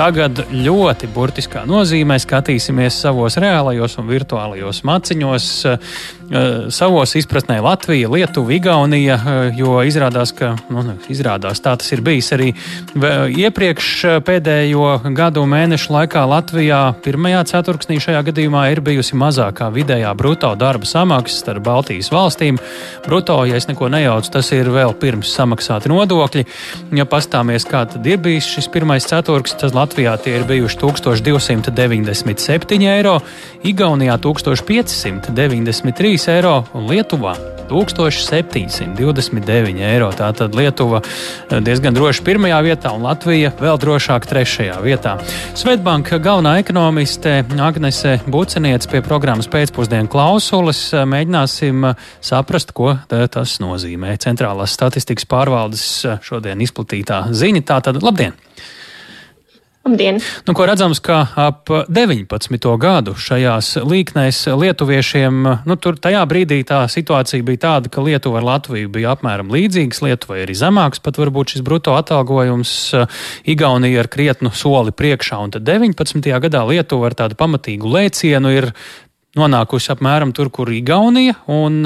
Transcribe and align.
tagad 0.00 0.38
ļoti 0.48 1.10
burtiskā 1.12 1.66
nozīmē 1.68 2.16
skatīsimies 2.22 3.02
savos 3.02 3.36
reālajos 3.42 3.98
un 4.00 4.06
virtuālajos 4.08 4.80
maciņos, 4.88 5.48
savos 6.70 7.12
izpratnē 7.18 7.58
Latvija, 7.60 8.08
Lietuva, 8.08 8.54
Igaunija, 8.54 9.16
jo 9.58 9.80
izrādās, 9.84 10.30
ka 10.36 10.54
nu, 10.70 10.84
izrādās, 11.10 11.60
tā 11.60 11.74
tas 11.76 11.90
ir 11.92 12.00
bijis 12.06 12.30
arī 12.36 12.52
iepriekš 13.42 13.88
pēdējo 14.24 15.12
gadu 15.18 15.42
mēnešu 15.50 15.92
laikā 15.92 16.22
Latvijā 16.30 16.78
pirmajā 17.04 17.42
ceturksnī 17.50 17.98
šajā 18.00 18.22
gadījumā 18.30 18.68
ir 18.70 18.80
bijusi 18.86 19.18
mazākā 19.20 19.68
vidējā 19.74 20.14
bruto 20.16 20.54
darba 20.56 20.88
samaksa 20.88 21.42
starp 21.42 21.66
Baltijas 21.66 22.12
valstīm. 22.14 22.62
Bruto, 23.04 23.40
ja 23.50 23.58
es 23.58 23.66
neko 23.68 23.90
nejaucu, 23.92 24.32
tas 24.38 24.52
ir 24.54 24.70
vēl 24.70 24.94
pirms 25.02 25.34
samaksāti 25.34 25.90
nodokļi. 25.90 26.46
Ja 26.96 27.08
pastāmies, 27.10 27.66
kā 27.68 27.84
tad 27.90 28.06
ir 28.06 28.22
bijis 28.22 28.48
šis 28.54 28.70
pirmais 28.70 29.10
ceturksnis, 29.10 29.58
tad 29.66 29.74
Latvijā 29.90 30.12
tie 30.22 30.38
ir 30.38 30.44
bijuši 30.46 30.78
1297 30.78 32.86
eiro, 32.86 33.18
Igaunijā 33.66 34.14
1593 34.22 36.30
eiro 36.30 36.62
un 36.78 36.86
Lietuvā 36.86 37.34
1729 37.66 39.82
eiro. 39.82 40.14
Tātad 40.14 40.54
Lietuva 40.54 41.02
diezgan 41.50 41.90
droši 41.98 42.22
pirmajā 42.22 42.62
vietā 42.68 42.94
un 42.94 43.02
Latvija 43.02 43.50
vēl 43.58 43.74
drošāk 43.82 44.30
trešajā 44.30 44.78
vietā. 44.86 45.18
Svetbanka 45.58 46.22
galvenā 46.22 46.62
ekonomiste 46.62 47.42
Agnese 47.58 48.22
Buceniec 48.30 48.86
pie 48.86 49.02
programmas 49.02 49.50
pēcpusdienu 49.50 50.06
klausulas 50.06 50.94
mēģināsim 50.94 51.98
saprast, 52.22 52.70
ko 52.78 52.94
tas 53.10 53.58
nozīmē. 53.58 54.14
Centrālās 54.22 54.70
statistikas 54.78 55.26
pārvaldes 55.26 56.06
šodien 56.22 56.62
izplatītā 56.62 57.34
ziņa. 57.34 57.66
Tātad, 57.74 57.98
labdien! 58.06 58.38
Labdien! 59.80 60.18
Nu, 60.44 60.52
ko 60.52 60.66
redzams, 60.68 60.98
ka 61.00 61.22
ap 61.40 61.70
19. 61.88 62.66
gadu 62.76 63.14
šajās 63.16 63.78
līknēs 63.80 64.42
lietuviešiem, 64.60 65.38
nu, 65.64 65.76
tur 65.80 65.96
tajā 65.96 66.20
brīdī 66.28 66.58
tā 66.68 66.82
situācija 66.84 67.46
bija 67.48 67.62
tāda, 67.64 67.88
ka 67.88 68.04
Lietuva 68.04 68.42
ar 68.42 68.48
Latviju 68.50 68.90
bija 68.92 69.14
apmēram 69.16 69.48
līdzīgas, 69.48 70.02
Lietuvai 70.04 70.42
arī 70.44 70.58
zemāks, 70.60 71.00
pat 71.00 71.16
varbūt 71.22 71.54
šis 71.54 71.64
bruto 71.64 71.96
atalgojums, 71.96 72.74
Igaunija 73.48 74.04
ar 74.04 74.12
krietnu 74.12 74.52
soli 74.52 74.92
priekšā, 74.92 75.40
un 75.40 75.56
tad 75.56 75.64
19. 75.64 76.28
gadā 76.44 76.64
Lietuva 76.68 77.08
ar 77.08 77.16
tādu 77.24 77.40
pamatīgu 77.40 77.88
lēcienu 77.96 78.52
ir 78.52 78.72
nonākusi 79.40 79.94
apmēram 79.96 80.36
tur, 80.36 80.52
kur 80.52 80.68
Igaunija, 80.76 81.40
un 81.48 81.80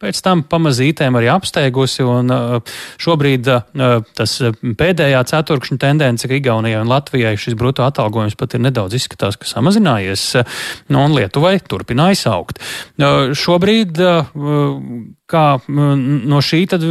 pēc 0.00 0.20
tam 0.24 0.42
pamazītēm 0.48 1.18
arī 1.18 1.30
apsteigusi. 1.32 2.04
Un, 2.06 2.32
uh, 2.32 2.76
šobrīd 3.00 3.50
uh, 3.52 4.00
tas 4.16 4.36
pēdējā 4.60 5.22
ceturkšņa 5.32 5.78
tendence, 5.80 6.28
ka 6.28 6.38
Igaunijai 6.38 6.80
un 6.82 6.90
Latvijai 6.90 7.36
šis 7.40 7.56
bruto 7.58 7.84
atalgojums 7.86 8.38
pat 8.40 8.56
ir 8.56 8.64
nedaudz 8.64 8.96
izskatās, 8.98 9.38
ka 9.40 9.48
samazinājies, 9.48 10.24
nu, 10.90 11.04
un 11.04 11.16
Lietuvai 11.16 11.58
turpinājis 11.60 12.26
augt. 12.30 12.60
Šobrīd, 13.40 14.00
kā 15.30 15.44
no 15.68 16.40
šī 16.44 16.62
tad 16.70 16.84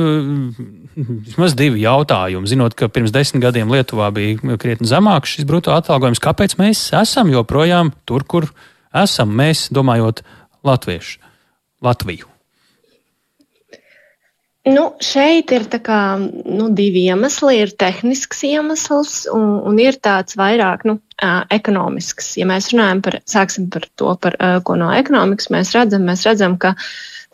vismaz 0.96 1.56
divi 1.58 1.84
jautājumi, 1.84 2.50
zinot, 2.50 2.76
ka 2.78 2.90
pirms 2.94 3.14
desmit 3.16 3.44
gadiem 3.46 3.72
Lietuvā 3.74 4.10
bija 4.16 4.58
krietni 4.62 4.90
zemāks 4.90 5.38
šis 5.38 5.48
bruto 5.50 5.74
atalgojums, 5.76 6.22
kāpēc 6.24 6.58
mēs 6.62 6.90
esam 7.02 7.32
joprojām 7.34 7.94
tur, 8.10 8.26
kur 8.28 8.50
esam 8.96 9.34
mēs, 9.38 9.68
domājot 9.74 10.24
latviešu, 10.66 11.24
Latviju? 11.80 12.39
Nu, 14.68 14.82
šeit 15.00 15.54
ir 15.56 15.64
kā, 15.72 16.00
nu, 16.20 16.66
divi 16.76 17.06
iemesli. 17.08 17.62
Ir 17.64 17.72
tehnisks 17.80 18.42
iemesls 18.44 19.14
un, 19.32 19.54
un 19.70 19.78
ir 19.80 19.96
tāds 20.04 20.36
vairāk 20.40 20.84
nu, 20.90 20.98
ekonomisks. 21.56 22.34
Ja 22.40 22.48
mēs 22.50 22.74
runājam 22.74 23.02
par, 23.06 23.20
par 23.72 23.88
to, 23.96 24.16
par, 24.20 24.36
ko 24.68 24.76
no 24.80 24.90
ekonomikas 24.96 25.48
mēs 25.54 25.72
redzam, 25.78 26.04
mēs 26.10 26.26
redzam, 26.28 26.58
ka 26.60 26.74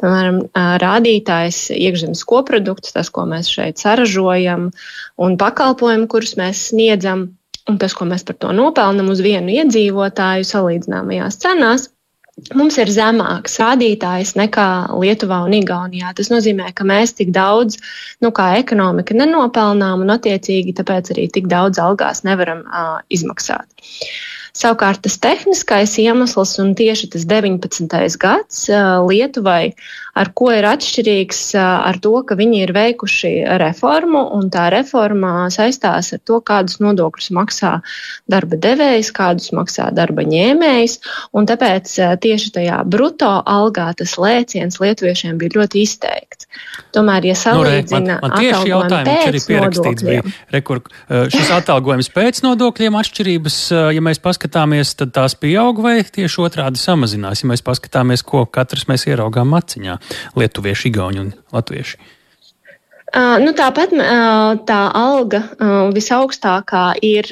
piemēram, 0.02 0.40
rādītājs 0.84 1.72
iekšzemes 1.74 2.22
koprodukts, 2.30 2.94
tas, 2.94 3.10
ko 3.10 3.26
mēs 3.30 3.50
šeit 3.50 3.82
saražojam, 3.82 4.70
un 5.18 5.38
pakalpojumi, 5.42 6.10
kurus 6.12 6.36
mēs 6.38 6.68
sniedzam, 6.70 7.30
un 7.66 7.82
tas, 7.82 7.96
ko 7.98 8.06
mēs 8.06 8.28
par 8.28 8.38
to 8.38 8.54
nopelnam 8.54 9.10
uz 9.10 9.24
vienu 9.26 9.56
iedzīvotāju 9.56 10.46
salīdzināmajās 10.46 11.42
cenās, 11.42 11.90
mums 12.58 12.78
ir 12.82 12.92
zemāks 12.92 13.58
rādītājs 13.62 14.36
nekā 14.40 14.68
Lietuvā 15.00 15.42
un 15.48 15.56
Igaunijā. 15.58 16.12
Tas 16.18 16.32
nozīmē, 16.34 16.72
ka 16.76 16.88
mēs 16.88 17.16
tik 17.18 17.32
daudz, 17.36 17.80
nu, 18.24 18.32
kā 18.36 18.52
ekonomika, 18.60 19.18
nenopelnām 19.18 20.06
un, 20.06 20.14
attiecīgi, 20.18 20.76
tāpēc 20.78 21.14
arī 21.16 21.28
tik 21.32 21.50
daudz 21.52 21.82
algās 21.82 22.26
nevaram 22.28 22.66
uh, 22.68 22.98
izmaksāt. 23.10 23.68
Savukārt 24.56 25.02
tas 25.04 25.18
tehniskais 25.20 25.98
iemesls 26.00 26.54
un 26.64 26.72
tieši 26.80 27.10
tas 27.12 27.26
19. 27.28 27.90
gads 28.22 28.62
Lietuvai, 29.04 29.74
ar 30.16 30.32
ko 30.38 30.50
ir 30.56 30.66
atšķirīgs 30.70 31.42
ar 31.60 32.00
to, 32.04 32.14
ka 32.28 32.38
viņi 32.40 32.62
ir 32.64 32.74
veikuši 32.76 33.34
reformu 33.60 34.24
un 34.38 34.48
tā 34.54 34.70
reforma 34.74 35.50
saistās 35.54 36.14
ar 36.16 36.22
to, 36.24 36.40
kādus 36.46 36.80
nodokļus 36.84 37.32
maksā 37.36 37.74
darba 38.32 38.60
devējs, 38.62 39.12
kādus 39.16 39.52
maksā 39.56 39.90
darba 39.96 40.24
ņēmējs, 40.28 40.98
un 41.36 41.50
tāpēc 41.50 41.92
tieši 42.24 42.54
tajā 42.56 42.82
bruto 42.88 43.32
algā 43.44 43.90
tas 44.00 44.16
lēciens 44.22 44.80
lietuviešiem 44.82 45.40
bija 45.42 45.60
ļoti 45.60 45.84
izteikts. 45.84 46.48
Tomēr, 46.96 47.28
ja 47.28 47.36
salīdzina 47.36 48.00
nu, 48.00 48.08
re, 48.08 48.20
man, 48.22 48.32
man 48.32 48.38
tieši 48.40 48.72
jautājumi 48.72 49.16
arī 49.28 49.42
pierakstīts 49.50 50.06
bija, 50.08 50.24
rekur, 50.56 50.82
šis 51.34 51.52
atalgojums 51.58 52.10
pēc 52.16 52.40
nodokļiem 52.46 52.96
atšķirības, 53.02 53.60
ja 53.98 54.04
mēs 54.06 54.22
paskatāmies, 54.24 54.96
tad 54.96 55.12
tās 55.18 55.36
pieaug 55.40 55.82
vai 55.84 55.98
tieši 56.08 56.42
otrādi 56.46 56.80
samazinās, 56.80 57.44
ja 57.44 57.52
mēs 57.52 57.66
paskatāmies, 57.66 58.24
ko 58.24 58.46
katrs 58.48 58.88
mēs 58.88 59.08
ieraugām 59.12 59.52
maciņā- 59.52 60.00
lietuvieši, 60.36 60.92
igauņi 60.92 61.26
un 61.26 61.34
latvieši. 61.56 62.04
Uh, 63.16 63.38
nu, 63.40 63.54
tāpat 63.56 63.94
uh, 63.96 64.58
tā 64.68 64.78
alga 64.92 65.40
uh, 65.40 65.88
visaugstākā 65.96 66.98
ir 67.06 67.30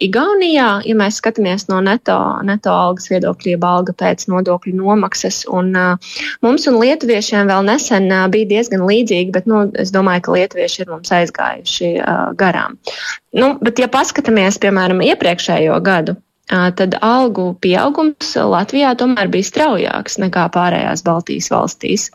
Igaunijā, 0.00 0.68
ja 0.86 0.94
mēs 0.96 1.18
skatāmies 1.20 1.66
no 1.68 1.82
neto, 1.84 2.16
neto 2.46 2.72
algas 2.72 3.10
viedokļa, 3.10 3.50
jeb 3.52 3.66
alga 3.68 3.92
pēc 4.00 4.24
nodokļu 4.32 4.72
nomaksas. 4.78 5.42
Un, 5.52 5.74
mums 6.46 6.64
un 6.70 6.78
lietuviešiem 6.80 7.50
vēl 7.50 7.68
nesen 7.68 8.08
bija 8.32 8.48
diezgan 8.54 8.86
līdzīgi, 8.88 9.34
bet 9.34 9.50
nu, 9.50 9.66
es 9.76 9.92
domāju, 9.92 10.24
ka 10.24 10.36
lietuvieši 10.38 10.84
ir 10.84 10.94
mums 10.94 11.12
aizgājuši 11.18 11.92
garām. 12.40 12.78
Nu, 13.36 13.56
bet, 13.60 13.82
ja 13.82 13.90
paskatāmies, 13.92 14.56
piemēram, 14.62 15.04
iepriekšējo 15.04 15.76
gadu, 15.84 16.16
tad 16.48 16.96
algu 17.02 17.50
pieaugums 17.62 18.36
Latvijā 18.38 18.94
tomēr 18.98 19.30
bija 19.32 19.48
straujāks 19.48 20.18
nekā 20.22 20.46
pārējās 20.54 21.02
Baltijas 21.06 21.50
valstīs, 21.50 22.10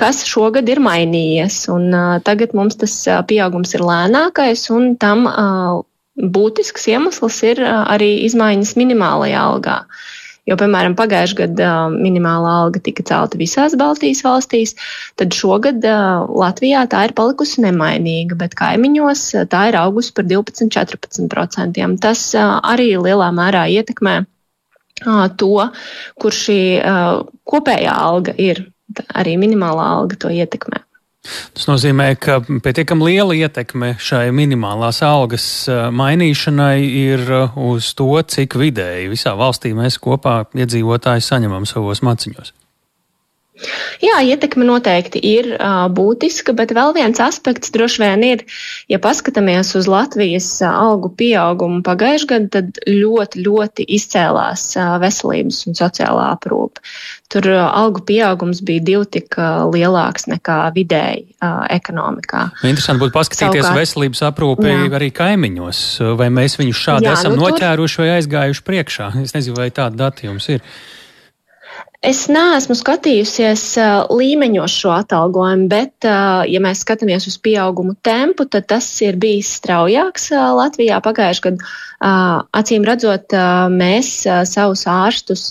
kas 0.00 0.24
šogad 0.28 0.68
ir 0.68 0.82
mainījies. 0.84 1.62
Un, 1.72 1.88
tagad 2.26 2.54
mums 2.56 2.76
tas 2.80 2.96
pieaugums 3.28 3.74
ir 3.76 3.84
lēnākais, 3.88 4.68
un 4.74 4.94
tam 5.00 5.26
būtisks 6.14 6.90
iemesls 6.92 7.40
ir 7.48 7.62
arī 7.64 8.10
izmaiņas 8.28 8.76
minimālajā 8.78 9.40
algā. 9.40 9.78
Jo, 10.44 10.58
piemēram, 10.60 10.92
pagājušajā 10.98 11.38
gadā 11.38 11.70
minimālā 11.92 12.50
alga 12.66 12.80
tika 12.84 13.04
celta 13.08 13.38
visās 13.40 13.76
Baltijas 13.80 14.20
valstīs, 14.26 14.74
tad 15.16 15.32
šogad 15.32 15.80
Latvijā 16.28 16.82
tā 16.92 17.06
ir 17.08 17.14
palikusi 17.16 17.64
nemainīga, 17.64 18.36
bet 18.42 18.56
kaimiņos 18.58 19.22
tā 19.48 19.62
ir 19.70 19.78
augusi 19.80 20.12
par 20.12 20.28
12-14%. 20.28 21.96
Tas 22.04 22.26
arī 22.36 22.90
lielā 23.00 23.30
mērā 23.32 23.64
ietekmē 23.78 24.18
to, 25.40 25.52
kur 26.20 26.36
šī 26.44 26.60
kopējā 27.48 27.96
alga 28.04 28.36
ir. 28.36 28.66
Arī 29.16 29.38
minimālā 29.40 29.86
alga 29.96 30.20
to 30.20 30.28
ietekmē. 30.30 30.84
Tas 31.24 31.68
nozīmē, 31.70 32.10
ka 32.20 32.40
pietiekami 32.44 33.08
liela 33.08 33.36
ietekme 33.38 33.94
šai 34.02 34.28
minimālās 34.36 35.00
algas 35.06 35.46
eh, 35.72 35.86
mainīšanai 35.94 36.82
ir 36.84 37.24
eh, 37.24 37.56
uz 37.70 37.94
to, 37.96 38.10
cik 38.36 38.58
vidēji 38.60 39.08
visā 39.12 39.32
valstī 39.38 39.72
mēs 39.76 40.00
kopā 40.02 40.42
iedzīvotāji 40.52 41.24
saņemam 41.24 41.68
savos 41.70 42.04
maciņos. 42.04 42.52
Jā, 44.02 44.16
ietekme 44.26 44.66
noteikti 44.66 45.20
ir 45.22 45.52
uh, 45.54 45.84
būtiska, 45.94 46.56
bet 46.58 46.72
vēl 46.74 46.90
viens 46.96 47.20
aspekts 47.22 47.70
droši 47.74 48.00
vien 48.02 48.24
ir, 48.26 48.40
ja 48.90 48.98
paskatāmies 48.98 49.70
uz 49.78 49.86
Latvijas 49.86 50.48
algu 50.66 51.12
pieaugumu 51.14 51.78
pagājušajā 51.86 52.30
gadā, 52.32 52.48
tad 52.56 52.80
ļoti, 52.90 53.44
ļoti 53.46 53.86
izcēlās 53.94 54.64
uh, 54.74 54.96
veselības 55.02 55.60
un 55.68 55.78
sociālā 55.78 56.24
aprūpe. 56.34 56.82
Tur 57.30 57.46
uh, 57.52 57.68
algu 57.70 58.02
pieaugums 58.08 58.64
bija 58.66 58.82
divi 58.90 59.06
tik 59.20 59.38
uh, 59.38 59.62
lielāks 59.70 60.26
nekā 60.32 60.58
vidēji 60.74 61.22
uh, 61.38 61.62
ekonomikā. 61.70 62.48
Nu, 62.58 62.72
interesanti 62.72 63.04
būtu 63.04 63.14
paskatīties 63.14 63.62
Savukārt, 63.62 63.84
veselības 63.84 64.24
aprūpi 64.32 64.72
jā. 64.72 64.82
arī 64.98 65.12
kaimiņos, 65.14 65.84
vai 66.18 66.28
mēs 66.34 66.58
viņus 66.58 66.82
šādi 66.88 67.06
jā, 67.06 67.14
esam 67.14 67.38
nu, 67.38 67.46
noķēruši 67.46 68.00
tur... 68.00 68.02
vai 68.02 68.18
aizgājuši 68.18 68.66
priekšā. 68.66 69.08
Es 69.22 69.38
nezinu, 69.38 69.60
vai 69.62 69.70
tāda 69.74 70.08
dati 70.08 70.26
jums 70.26 70.50
ir. 70.50 70.66
Es 72.04 72.26
neesmu 72.28 72.74
skatījusies 72.76 73.62
uh, 73.80 74.10
līmeņos 74.12 74.72
šo 74.82 74.90
atalgojumu, 74.92 75.70
bet, 75.72 75.94
uh, 76.04 76.42
ja 76.44 76.60
mēs 76.60 76.82
skatāmies 76.84 77.24
uz 77.30 77.38
pieaugumu 77.40 77.94
tempu, 78.04 78.44
tad 78.44 78.66
tas 78.68 78.88
ir 79.06 79.16
bijis 79.20 79.54
straujāks 79.62 80.28
uh, 80.34 80.50
Latvijā. 80.58 81.00
Pagājušajā 81.04 81.54
gadā 81.54 81.72
Acīm 82.04 82.82
redzot, 82.84 83.32
mēs 83.72 84.08
savus 84.50 84.82
ārstus 84.90 85.44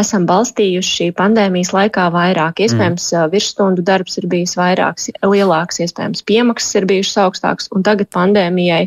esam 0.00 0.24
balstījuši 0.28 1.10
pandēmijas 1.18 1.74
laikā 1.76 2.06
vairāk. 2.14 2.62
Iespējams, 2.64 3.08
mm. 3.12 3.32
virsstundu 3.34 3.84
darbs 3.84 4.16
ir 4.16 4.24
bijis 4.30 4.56
vairāks, 4.56 5.10
lielāks, 5.20 5.82
iespējams, 5.84 6.22
piemaksas 6.24 6.78
ir 6.80 6.86
bijušas 6.88 7.18
augstākas, 7.26 7.68
un 7.76 7.84
tagad 7.84 8.08
pandēmijai 8.16 8.86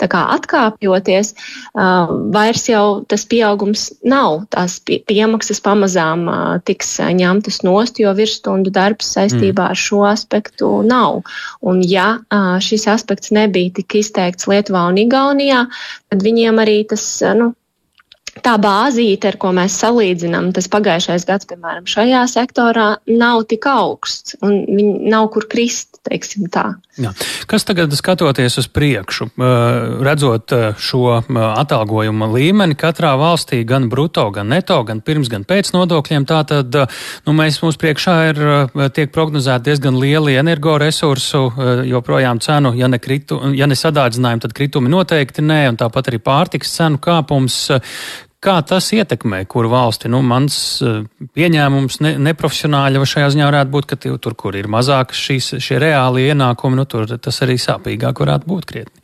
atkāpjoties, 0.00 1.32
vairs 2.34 2.66
jau 2.68 2.84
tas 3.08 3.24
pieaugums 3.30 3.86
nav. 4.04 4.42
Tās 4.52 4.76
piemaksas 4.84 5.62
pamazām 5.64 6.28
tiks 6.68 6.92
ņemtas 7.00 7.62
nost, 7.64 8.02
jo 8.04 8.12
virsstundu 8.16 8.74
darbs 8.74 9.14
saistībā 9.16 9.70
mm. 9.70 9.72
ar 9.72 9.80
šo 9.80 10.02
aspektu 10.10 10.74
nav. 10.84 11.22
Un 11.64 11.80
ja 11.86 12.18
šis 12.60 12.84
aspekts 12.92 13.32
nebija 13.32 13.78
tik 13.80 13.96
izteikts 14.02 14.50
Lietuvā 14.50 14.90
un 14.92 15.00
Igaunijā, 15.00 15.64
tad 16.10 16.24
viņiem 16.26 16.49
arī 16.58 16.80
tas, 16.90 17.04
nu, 17.38 17.52
tā 18.44 18.56
bāzīte, 18.60 19.32
ar 19.32 19.38
ko 19.40 19.52
mēs 19.56 19.78
salīdzinām, 19.82 20.50
tas 20.56 20.68
pagājušais 20.72 21.26
gads, 21.28 21.48
piemēram, 21.50 21.86
šajā 21.90 22.24
sektorā, 22.30 22.88
nav 23.10 23.44
tik 23.50 23.66
augsts 23.70 24.36
un 24.44 24.62
viņi 24.68 25.10
nav 25.12 25.30
kur 25.34 25.46
krist, 25.50 26.00
teiksim 26.06 26.48
tā. 26.52 26.66
Jā. 27.00 27.12
Kas 27.48 27.64
tagad 27.68 27.92
skatoties 27.96 28.58
uz 28.60 28.66
priekšu, 28.72 29.30
redzot 30.04 30.52
šo 30.80 31.02
atalgojuma 31.20 32.28
līmeni 32.32 32.76
katrā 32.78 33.12
valstī, 33.20 33.62
gan 33.68 33.88
bruto, 33.92 34.26
gan 34.34 34.50
neto, 34.52 34.80
gan 34.88 35.02
pirms, 35.04 35.30
gan 35.32 35.44
pēc 35.48 35.72
nodokļiem, 35.76 36.26
tā 36.28 36.40
tad, 36.48 36.80
nu, 37.26 37.36
mēs 37.36 37.60
mums 37.64 37.78
priekšā 37.80 38.16
ir, 38.30 38.42
tiek 38.96 39.12
prognozēti 39.14 39.70
diezgan 39.70 40.00
lieli 40.00 40.38
energoresursu, 40.40 41.44
joprojām 41.90 42.42
cenu, 42.44 42.74
ja 42.78 42.90
ne, 42.90 43.00
kritu, 43.02 43.40
ja 43.56 43.68
ne 43.70 43.78
sadārdzinājumi, 43.78 44.44
tad 44.46 44.56
kritumi 44.56 44.92
noteikti 44.92 45.44
nē, 45.46 45.62
un 45.72 45.80
tāpat 45.80 46.12
arī 46.12 46.20
pārtiks 46.24 46.74
cenu 46.80 47.00
kāpums. 47.02 47.62
Kā 48.40 48.54
tas 48.64 48.86
ietekmē, 48.96 49.42
kur 49.52 49.66
valsti? 49.68 50.08
Nu, 50.08 50.22
mans 50.24 50.54
eh, 50.80 51.02
pieņēmums 51.36 52.00
ne, 52.00 52.14
neprofesionāļa 52.24 53.02
šajā 53.12 53.34
ziņā 53.34 53.48
varētu 53.50 53.74
būt, 53.74 53.88
ka 53.90 53.98
tur, 54.00 54.36
kur 54.38 54.56
ir 54.56 54.70
mazāk 54.72 55.12
šīs, 55.12 55.58
šie 55.60 55.76
reāli 55.82 56.24
ienākumi, 56.30 56.78
nu, 56.80 56.86
tur 56.88 57.04
tas 57.20 57.42
arī 57.44 57.58
sāpīgāk 57.60 58.24
varētu 58.24 58.48
būt 58.48 58.68
krietni. 58.70 58.96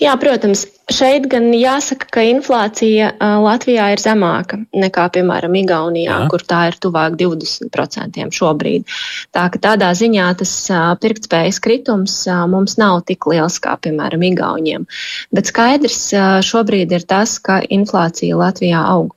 Jā, 0.00 0.14
protams, 0.20 0.64
šeit 0.90 1.26
gan 1.30 1.50
jāsaka, 1.54 2.08
ka 2.16 2.24
inflācija 2.26 3.12
Latvijā 3.44 3.90
ir 3.94 4.02
zemāka 4.02 4.58
nekā, 4.74 5.06
piemēram, 5.14 5.54
Igaunijā, 5.60 6.18
Jā. 6.24 6.28
kur 6.32 6.44
tā 6.44 6.64
ir 6.70 6.78
tuvāk 6.82 7.18
20% 7.20 8.34
šobrīd. 8.34 8.86
Tā 9.34 9.48
ka 9.54 9.62
tādā 9.68 9.90
ziņā 9.96 10.28
tas 10.40 10.54
pirktspējas 11.02 11.60
kritums 11.64 12.16
mums 12.50 12.78
nav 12.80 13.02
tik 13.08 13.28
liels 13.30 13.60
kā, 13.62 13.76
piemēram, 13.80 14.26
Igauniem. 14.32 14.88
Bet 15.34 15.52
skaidrs 15.52 16.00
šobrīd 16.46 16.94
ir 16.94 17.06
tas, 17.08 17.38
ka 17.38 17.62
inflācija 17.62 18.38
Latvijā 18.40 18.82
aug 18.94 19.14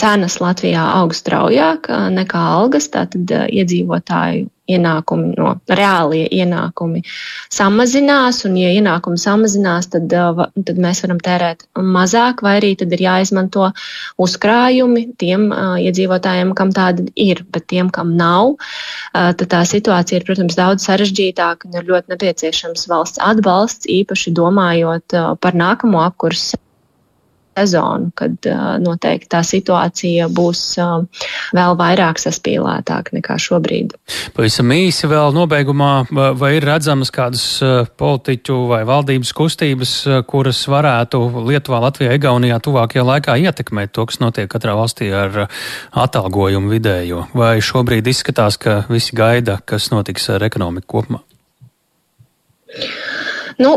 cenas 0.00 0.38
Latvijā 0.42 0.86
aug 1.00 1.14
straujāk 1.16 1.90
nekā 2.14 2.46
algas, 2.60 2.90
tātad 2.92 3.34
iedzīvotāju 3.48 4.48
ienākumi 4.70 5.34
no 5.36 5.54
reālie 5.70 6.26
ienākumi 6.30 7.02
samazinās, 7.52 8.42
un 8.48 8.56
ja 8.60 8.70
ienākumi 8.76 9.20
samazinās, 9.20 9.90
tad, 9.92 10.10
tad 10.10 10.80
mēs 10.84 11.02
varam 11.04 11.20
tērēt 11.24 11.66
mazāk, 11.96 12.44
vai 12.46 12.56
arī 12.60 12.72
tad 12.80 12.94
ir 12.94 13.04
jāizmanto 13.06 13.70
uzkrājumi 14.20 15.06
tiem 15.20 15.48
uh, 15.50 15.76
iedzīvotājiem, 15.82 16.54
kam 16.58 16.74
tāda 16.76 17.06
ir, 17.18 17.44
bet 17.50 17.68
tiem, 17.72 17.90
kam 17.94 18.14
nav, 18.20 18.54
uh, 18.56 19.30
tad 19.32 19.46
tā 19.56 19.64
situācija 19.68 20.20
ir, 20.20 20.26
protams, 20.28 20.58
daudz 20.58 20.86
sarežģītāka 20.86 21.68
un 21.68 21.80
ir 21.80 21.90
ļoti 21.90 22.14
nepieciešams 22.14 22.88
valsts 22.90 23.22
atbalsts, 23.24 23.90
īpaši 23.90 24.34
domājot 24.36 25.18
uh, 25.18 25.32
par 25.40 25.58
nākamo 25.58 26.04
apkursu 26.06 26.60
sezonu, 27.60 28.10
kad 28.16 28.46
noteikti 28.80 29.28
tā 29.30 29.42
situācija 29.46 30.28
būs 30.32 30.62
vēl 31.56 31.76
vairāk 31.78 32.20
saspīlētāka 32.22 33.14
nekā 33.16 33.36
šobrīd. 33.40 33.94
Pavisam 34.36 34.72
īsi 34.74 35.08
vēl 35.10 35.34
nobeigumā, 35.36 35.92
vai 36.10 36.54
ir 36.56 36.66
redzamas 36.68 37.12
kādas 37.14 37.44
politiķu 38.00 38.58
vai 38.70 38.82
valdības 38.88 39.32
kustības, 39.36 39.94
kuras 40.30 40.62
varētu 40.70 41.22
Lietuvā, 41.50 41.82
Latvijā, 41.86 42.16
Igaunijā 42.16 42.60
tuvākajā 42.64 43.06
laikā 43.06 43.36
ietekmēt 43.46 43.94
to, 43.96 44.06
kas 44.10 44.20
notiek 44.22 44.50
katrā 44.50 44.76
valstī 44.78 45.10
ar 45.14 45.44
atalgojumu 45.92 46.72
vidējo? 46.72 47.26
Vai 47.36 47.58
šobrīd 47.64 48.08
izskatās, 48.10 48.58
ka 48.60 48.84
visi 48.90 49.16
gaida, 49.16 49.60
kas 49.64 49.90
notiks 49.94 50.30
ar 50.32 50.48
ekonomiku 50.48 50.96
kopumā? 50.96 51.24
Nu, 53.60 53.70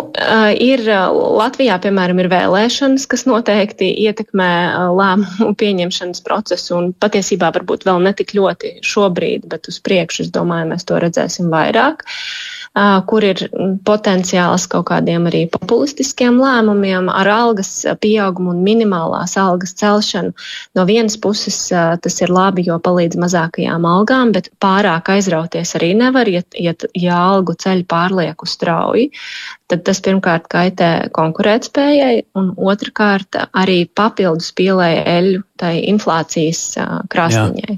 ir 0.64 0.84
Latvijā, 0.88 1.76
piemēram, 1.84 2.22
ir 2.24 2.30
vēlēšanas, 2.32 3.04
kas 3.12 3.26
noteikti 3.28 3.90
ietekmē 4.06 4.52
lēmumu 4.96 5.52
pieņemšanas 5.60 6.24
procesu, 6.24 6.78
un 6.78 6.92
patiesībā 7.04 7.52
varbūt 7.58 7.84
vēl 7.90 8.00
netik 8.08 8.32
ļoti 8.38 8.78
šobrīd, 8.86 9.50
bet 9.52 9.68
uz 9.72 9.82
priekšu, 9.84 10.28
es 10.28 10.34
domāju, 10.34 10.72
mēs 10.72 10.88
to 10.88 11.02
redzēsim 11.04 11.52
vairāk. 11.52 12.08
Uh, 12.08 12.53
kur 12.74 13.26
ir 13.26 13.38
potenciāls 13.86 14.66
kaut 14.72 14.88
kādiem 14.90 15.28
arī 15.30 15.44
populistiskiem 15.54 16.40
lēmumiem 16.42 17.10
ar 17.14 17.30
algas 17.30 17.70
pieaugumu 18.02 18.50
un 18.56 18.64
minimālās 18.66 19.36
algas 19.38 19.76
celšanu. 19.78 20.34
No 20.74 20.86
vienas 20.90 21.20
puses 21.22 21.60
tas 21.70 22.22
ir 22.22 22.34
labi, 22.34 22.66
jo 22.66 22.80
palīdz 22.82 23.20
mazākajām 23.22 23.86
algām, 23.86 24.34
bet 24.34 24.50
pārāk 24.64 25.14
aizrauties 25.14 25.76
arī 25.78 25.94
nevar, 26.00 26.30
ja, 26.30 26.42
ja, 26.58 26.74
ja 26.98 27.22
algu 27.30 27.54
ceļ 27.54 27.86
pārlieku 27.86 28.50
strauji. 28.50 29.12
Tad 29.70 29.86
tas 29.86 30.02
pirmkārt 30.06 30.50
kaitē 30.52 30.90
konkurētspējai, 31.14 32.26
un 32.38 32.52
otrkārt 32.58 33.38
arī 33.54 33.84
papildus 33.86 34.52
pielēja 34.58 35.06
eļu 35.20 35.46
tai 35.64 35.74
inflācijas 35.88 36.62
krāsniņai. 37.14 37.78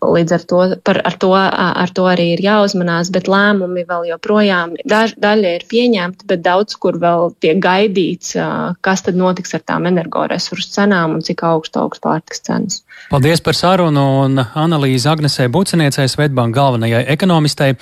Līdz 0.00 0.36
ar 0.36 0.46
to, 0.48 0.60
par, 0.86 1.00
ar, 1.04 1.18
to, 1.20 1.32
ar 1.36 1.92
to 1.96 2.06
arī 2.08 2.30
ir 2.34 2.42
jāuzmanās, 2.46 3.10
bet 3.14 3.28
lēmumi 3.30 3.84
vēl 3.88 4.08
joprojām 4.12 4.76
daž, 4.88 5.16
daļa 5.20 5.54
ir 5.58 5.66
pieņemta, 5.68 6.28
bet 6.30 6.44
daudz 6.46 6.78
kur 6.80 6.98
vēl 7.02 7.34
tiek 7.44 7.60
gaidīts, 7.62 8.34
kas 8.86 9.04
tad 9.06 9.18
notiks 9.20 9.54
ar 9.56 9.64
tām 9.66 9.88
energoresursu 9.90 10.72
cenām 10.78 11.18
un 11.18 11.24
cik 11.26 11.44
augstu 11.46 11.82
augs 11.84 12.02
pārtiks 12.02 12.44
cenas. 12.46 12.82
Paldies 13.10 13.42
par 13.44 13.54
sarunu 13.54 14.06
un 14.24 14.40
analīzi 14.40 15.10
Agnesē 15.10 15.50
Buciniecei, 15.52 16.08
Svetbanka 16.10 16.56
galvenajai 16.56 17.04
ekonomistei. 17.12 17.76